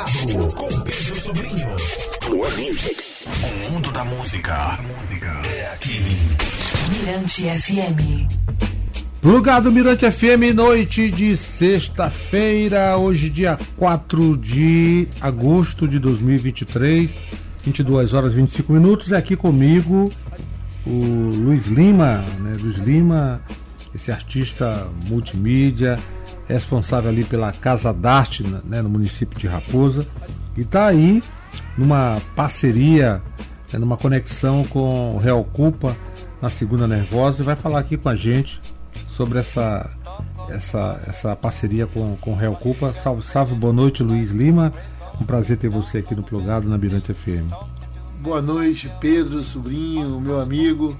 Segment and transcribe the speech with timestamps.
[0.00, 1.68] Com Pedro Sobrinho.
[2.30, 3.04] More music.
[3.44, 4.78] O mundo da música
[5.44, 6.00] é aqui.
[6.88, 8.26] Mirante FM.
[9.20, 17.10] Plugado Mirante FM, noite de sexta-feira, hoje dia 4 de agosto de 2023,
[17.62, 19.12] 22 horas e 25 minutos.
[19.12, 20.10] É aqui comigo
[20.86, 22.54] o Luiz Lima, né?
[22.58, 23.42] Luiz Lima,
[23.94, 25.98] esse artista multimídia,
[26.52, 28.82] responsável ali pela Casa d'Arte né?
[28.82, 30.06] no município de Raposa.
[30.56, 31.22] E tá aí
[31.76, 33.22] numa parceria,
[33.72, 33.78] né?
[33.78, 35.96] numa conexão com o Real Culpa
[36.40, 38.60] na Segunda Nervosa e vai falar aqui com a gente
[39.08, 39.90] sobre essa,
[40.48, 42.92] essa, essa parceria com, com o Real Culpa.
[42.94, 44.72] Salve, salve, boa noite, Luiz Lima.
[45.20, 47.52] Um prazer ter você aqui no Plugado na Mirante FM.
[48.22, 50.96] Boa noite, Pedro, sobrinho, meu amigo.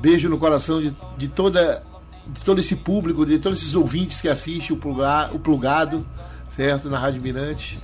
[0.00, 1.82] Beijo no coração de, de, toda,
[2.26, 6.06] de todo esse público, de todos esses ouvintes que assistem o, plugar, o Plugado,
[6.50, 6.88] certo?
[6.88, 7.78] Na Rádio Mirante.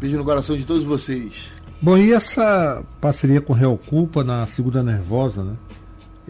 [0.00, 1.50] Beijo no coração de todos vocês.
[1.80, 5.54] Bom, e essa parceria com o Real Culpa na Segunda Nervosa, né?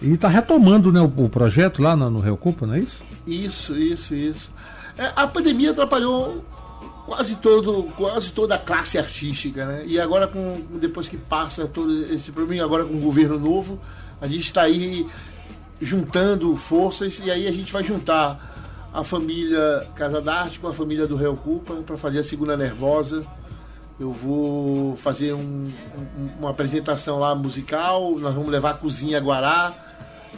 [0.02, 3.02] E está retomando né, o, o, projeto lá no, no Rio Culpa, não é isso?
[3.26, 4.52] Isso, isso, isso.
[4.98, 6.44] É, a pandemia atrapalhou
[7.06, 11.92] quase todo quase toda a classe artística né e agora com depois que passa todo
[12.06, 13.78] esse problema agora com o governo novo
[14.22, 15.06] a gente está aí
[15.80, 21.06] juntando forças e aí a gente vai juntar a família Casa d'Arte com a família
[21.06, 23.26] do Real Culpa para fazer a segunda nervosa
[23.98, 29.72] eu vou fazer um, um, uma apresentação lá musical nós vamos levar a cozinha Guará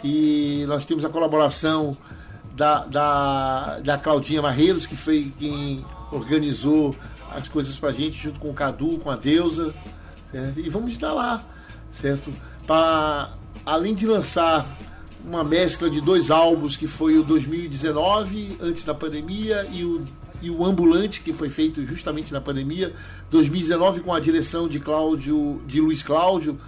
[0.03, 1.97] e nós temos a colaboração
[2.57, 6.97] da, da, da Claudinha Marreiros, que foi quem organizou
[7.35, 9.75] as coisas pra gente, junto com o Cadu, com a Deusa.
[10.31, 10.59] Certo?
[10.59, 11.45] E vamos estar lá,
[11.91, 12.33] certo?
[12.67, 13.31] Para,
[13.65, 14.67] além de lançar
[15.27, 20.01] uma mescla de dois álbuns, que foi o 2019, antes da pandemia, e o,
[20.41, 22.95] e o Ambulante, que foi feito justamente na pandemia.
[23.31, 26.59] 2019 com a direção de Cláudio, de Luiz Cláudio,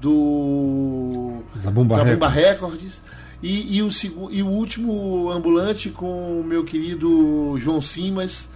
[0.00, 3.02] do Zabumba, Zabumba Records.
[3.42, 3.88] E, e, o,
[4.30, 8.48] e o último ambulante com o meu querido João Simas.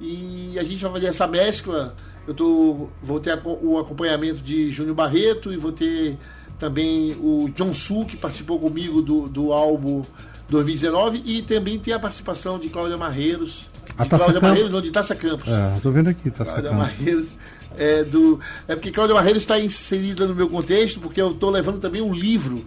[0.00, 1.94] E a gente vai fazer essa mescla.
[2.26, 6.18] Eu tô, vou ter o acompanhamento de Júnior Barreto e vou ter
[6.62, 10.04] também o John Su, que participou comigo do, do álbum
[10.48, 13.68] 2019, e também tem a participação de Cláudia Marreiros.
[14.00, 15.48] De Cláudia Marreiros, não, de Taça Campos.
[15.48, 16.86] É, tô vendo aqui, Taça Cláudia Campos.
[16.86, 17.28] Marreiros
[17.76, 21.80] é, do, é porque Cláudia Barreiros está inserida no meu contexto, porque eu estou levando
[21.80, 22.64] também um livro,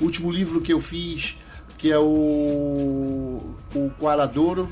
[0.00, 1.36] o último livro que eu fiz,
[1.76, 3.42] que é o,
[3.74, 4.70] o Quaradouro,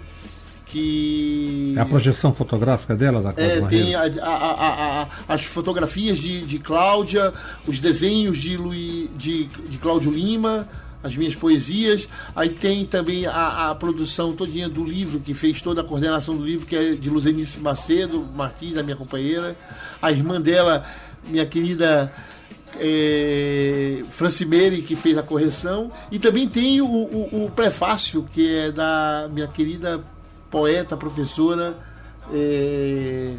[0.72, 1.74] que...
[1.76, 6.46] É a projeção fotográfica dela, da Cláudia é, Tem a, a, a, as fotografias de,
[6.46, 7.32] de Cláudia,
[7.66, 10.66] os desenhos de, Luiz, de, de Cláudio Lima,
[11.02, 12.08] as minhas poesias.
[12.34, 16.44] Aí tem também a, a produção todinha do livro, que fez toda a coordenação do
[16.44, 19.54] livro, que é de Luzenice Macedo Martins, a minha companheira.
[20.00, 20.86] A irmã dela,
[21.28, 22.10] minha querida
[22.78, 25.92] é, Francimeire, que fez a correção.
[26.10, 30.02] E também tem o, o, o, prefácio, que é da minha querida
[30.52, 31.76] poeta, professora
[32.32, 33.32] é,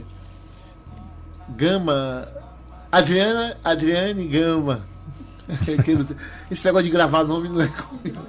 [1.56, 2.28] Gama,
[2.91, 4.94] Adriana, Adriane Gama
[6.50, 8.22] Esse negócio de gravar nome não é comigo.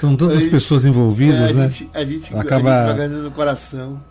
[0.00, 1.70] São tantas gente, pessoas envolvidas, é, a né?
[1.70, 4.02] Gente, a gente acaba a gente no coração.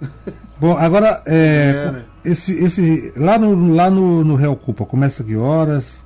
[0.59, 5.35] Bom, agora é, é, esse, esse lá no lá no, no Real Culpa começa que
[5.35, 6.03] horas?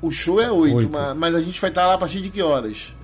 [0.00, 0.90] O show é 8, 8.
[0.90, 2.94] Mas, mas, a gente vai estar lá a partir de que horas?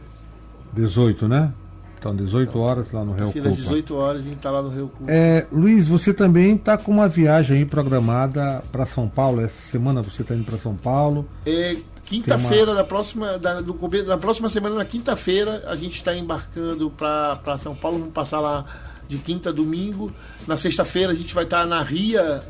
[0.72, 1.52] 18, né?
[2.02, 3.48] Então, 18 então, horas lá no Real Culpa.
[3.48, 5.12] das 18 horas a gente está lá no Real Culpa.
[5.12, 9.40] É, Luiz, você também está com uma viagem aí programada para São Paulo.
[9.40, 11.24] Essa semana você está indo para São Paulo.
[11.46, 12.74] É, Quinta-feira uma...
[12.74, 13.72] da próxima da, do,
[14.04, 17.98] da próxima semana, na quinta-feira, a gente está embarcando para São Paulo.
[18.00, 18.64] Vamos passar lá
[19.08, 20.12] de quinta a domingo.
[20.44, 22.42] Na sexta-feira a gente vai estar tá na Ria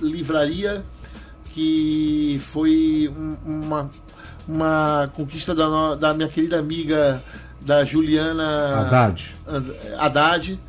[0.00, 0.82] Livraria,
[1.54, 3.88] que foi um, uma,
[4.48, 7.22] uma conquista da, da minha querida amiga
[7.66, 9.34] da Juliana Haddad.
[9.98, 10.60] Haddad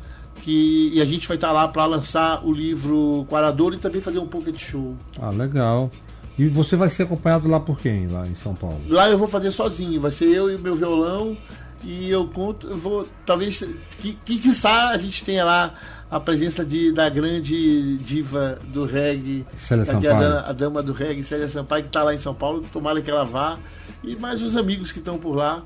[0.42, 4.00] que, e a gente vai estar tá lá para lançar o livro Quarador e também
[4.00, 4.96] fazer um de show.
[5.20, 5.90] Ah, legal.
[6.38, 8.80] E você vai ser acompanhado lá por quem, lá em São Paulo?
[8.88, 11.36] Lá eu vou fazer sozinho, vai ser eu e o meu violão.
[11.84, 13.62] E eu conto, eu vou, talvez,
[14.00, 15.74] que, que quiçá a gente tenha lá
[16.10, 20.16] a presença de, da grande diva do reggae, Célia Sampaio.
[20.16, 23.00] A, dama, a dama do reggae, Célia Sampaio, que está lá em São Paulo, tomara
[23.00, 23.56] que ela vá.
[24.02, 25.62] E mais os amigos que estão por lá.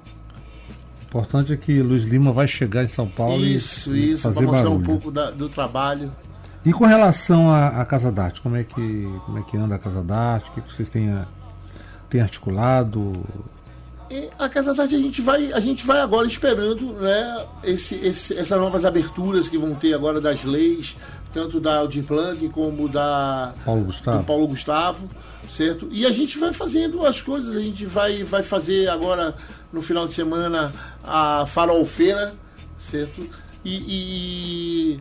[1.13, 4.41] O importante é que Luiz Lima vai chegar em São Paulo isso, e, isso, para
[4.41, 4.77] mostrar barulho.
[4.77, 6.11] um pouco da, do trabalho.
[6.65, 10.03] E com relação à, Casa d'Arte, como é que como é que anda a Casa
[10.03, 10.51] d'Arte?
[10.51, 11.15] O que vocês têm,
[12.09, 13.25] têm articulado?
[14.11, 18.39] E a Casa d'Arte a gente vai a gente vai agora esperando, né, esse, esse,
[18.39, 20.97] essas novas aberturas que vão ter agora das leis
[21.33, 24.25] tanto da Aldir Blanc como da Paulo Gustavo.
[24.25, 25.09] Paulo Gustavo,
[25.49, 25.89] certo?
[25.91, 29.35] E a gente vai fazendo as coisas, a gente vai, vai fazer agora
[29.73, 30.73] no final de semana
[31.03, 32.35] a farolfeira,
[32.79, 33.27] certo?
[33.65, 33.77] E,
[34.97, 35.01] e-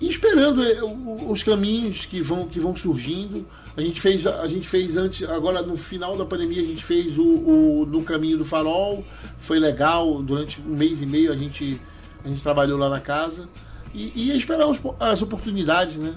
[0.00, 3.46] e esperando o- os caminhos que vão, que vão surgindo.
[3.76, 7.16] A gente fez, a gente fez antes, agora no final da pandemia, a gente fez
[7.18, 9.04] o, o No Caminho do Farol,
[9.38, 11.80] foi legal, durante um mês e meio a gente,
[12.24, 13.48] a gente trabalhou lá na casa.
[13.94, 16.14] E, e esperar os- as oportunidades, né?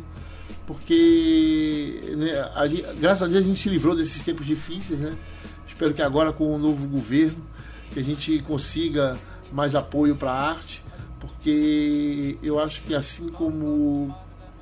[0.65, 5.13] Porque né, a gente- graças a Deus a gente se livrou desses tempos difíceis, né?
[5.81, 7.43] Espero que agora com o novo governo
[7.91, 9.17] que a gente consiga
[9.51, 10.83] mais apoio para a arte,
[11.19, 14.15] porque eu acho que assim como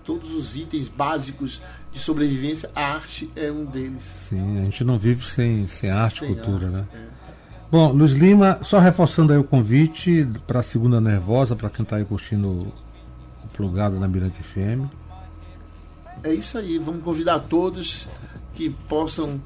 [0.05, 1.61] todos os itens básicos
[1.91, 4.03] de sobrevivência, a arte é um deles.
[4.29, 6.87] Sim, a gente não vive sem, sem arte e cultura, arte, né?
[6.93, 7.07] é.
[7.69, 11.97] Bom, Luiz Lima, só reforçando aí o convite para a segunda nervosa, para quem está
[11.97, 12.73] aí curtindo o
[13.43, 14.89] o plugado na Mirante FM.
[16.23, 18.07] É isso aí, vamos convidar todos
[18.53, 19.41] que possam,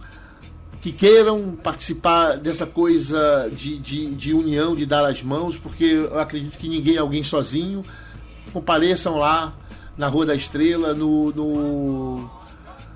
[0.84, 6.20] que queiram participar dessa coisa de, de, de união, de dar as mãos, porque eu
[6.20, 7.82] acredito que ninguém é alguém sozinho.
[8.52, 9.54] Compareçam lá
[9.98, 12.30] na Rua da Estrela, no, no,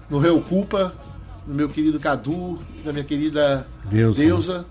[0.10, 0.94] no Rio Cupa,
[1.48, 4.20] no meu querido Cadu, da minha querida Deusa.
[4.20, 4.66] Deusa,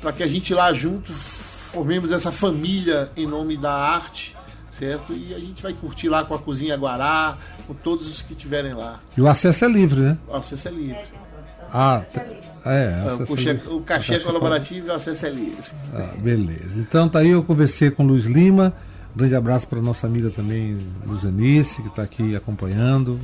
[0.00, 4.36] para que a gente lá junto formemos essa família em nome da arte,
[4.70, 5.12] certo?
[5.12, 7.36] E a gente vai curtir lá com a Cozinha Guará,
[7.66, 9.00] com todos os que estiverem lá.
[9.16, 10.18] E o acesso é livre, né?
[10.28, 11.00] O acesso é livre.
[11.74, 13.68] Ah, te- é, o, acesso é cachê, livre.
[13.68, 15.70] o cachê colaborativo e o acesso é livre.
[15.94, 16.78] Ah, beleza.
[16.78, 18.72] Então tá aí, eu conversei com o Luiz Lima.
[19.14, 20.74] Grande abraço para nossa amiga também,
[21.06, 23.18] Luzanice, que está aqui acompanhando,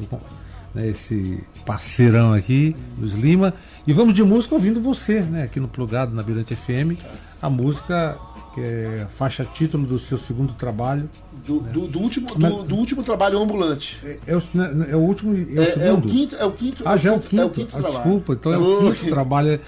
[0.74, 3.54] né, esse parceirão aqui, Luiz Lima.
[3.86, 7.00] E vamos de música ouvindo você, né, aqui no Plugado, na Birante FM.
[7.40, 8.18] A música
[8.58, 11.08] que é faixa título do seu segundo trabalho.
[11.46, 13.98] Do, do, do último, Mas- do, do último trabalho ambulante.
[14.26, 15.34] É, o, né, é o último.
[15.36, 15.80] É, o É, segundo?
[15.86, 16.82] é o quinto, é o quinto.
[16.86, 17.42] Ah, já é o quinto.
[17.42, 19.60] É o quinto Ah, desculpa, então é o quinto trabalho é,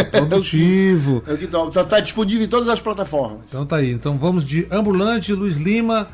[0.00, 1.22] é produtivo.
[1.26, 1.70] É o quinto.
[1.70, 3.40] Tá, tá disponível em todas as plataformas.
[3.48, 3.90] Então tá aí.
[3.90, 6.08] Então vamos de Ambulante, Luiz Lima,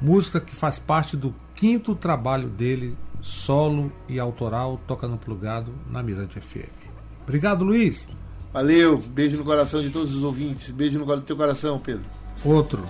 [0.00, 6.02] música que faz parte do quinto trabalho dele, solo e autoral, toca no plugado na
[6.02, 6.68] Mirante FM.
[7.22, 8.06] Obrigado, Luiz.
[8.52, 10.70] Valeu, beijo no coração de todos os ouvintes.
[10.70, 12.04] Beijo no teu coração, Pedro.
[12.44, 12.84] Outro.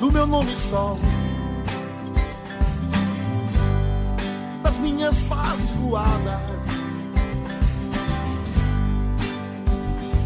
[0.00, 0.98] do meu nome sol.
[5.76, 6.40] Luadas.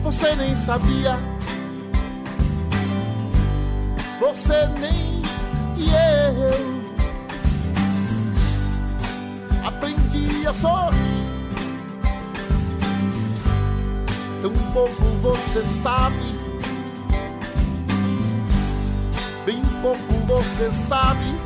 [0.03, 1.19] Você nem sabia.
[4.21, 5.23] Você nem
[5.77, 6.85] e eu.
[9.65, 11.25] Aprendi a sorrir.
[14.43, 16.35] Tão pouco você sabe.
[19.47, 21.44] Bem pouco você sabe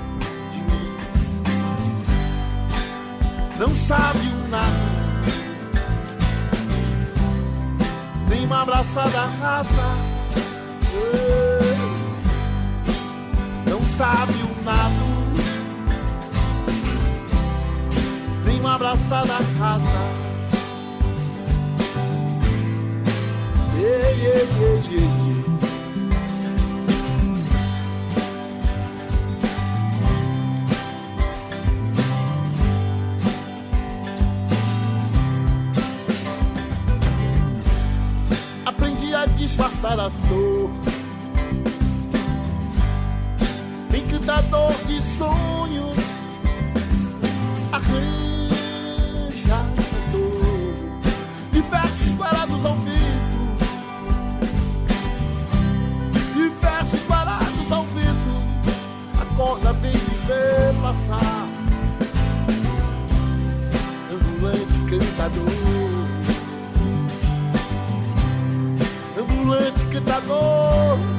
[3.58, 4.98] Não sabe um nada.
[8.30, 9.96] Nem uma abraçada rasa.
[13.68, 14.94] Não sabe um nada.
[18.44, 20.28] Nem uma abraçada rasa.
[23.76, 25.17] Ei, ei, ei, ei,
[39.58, 40.70] aprendi a dor.
[43.92, 45.96] Encantador de sonhos,
[47.72, 48.48] arranjador
[51.52, 53.56] de versos parados ao vento,
[56.34, 58.42] de versos parados ao vento.
[59.20, 61.48] Acorda, vem me ver passar,
[64.10, 65.77] ambulante cantador.
[69.48, 71.17] Ambulante cantador, ambulante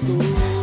[0.00, 0.59] cantador.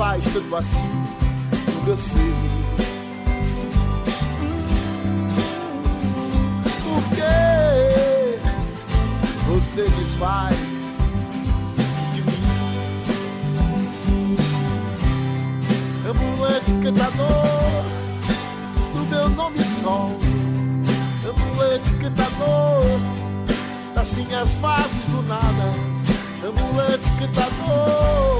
[0.00, 0.90] Desfaz tanto assim
[1.84, 2.34] meu ser.
[6.84, 7.22] Porque
[9.46, 10.56] você desfaz
[12.14, 12.32] de mim.
[16.08, 17.84] Ambulante cantador
[18.94, 20.16] do meu nome sol.
[21.28, 22.84] Ambulante cantador
[23.94, 25.74] das minhas fases do nada.
[26.42, 28.39] Ambulante cantador.